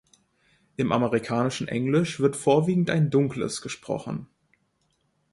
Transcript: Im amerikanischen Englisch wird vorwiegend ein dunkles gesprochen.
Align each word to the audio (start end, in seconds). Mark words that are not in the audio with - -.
Im 0.77 0.91
amerikanischen 0.91 1.67
Englisch 1.67 2.19
wird 2.19 2.35
vorwiegend 2.35 2.89
ein 2.89 3.11
dunkles 3.11 3.61
gesprochen. 3.61 4.25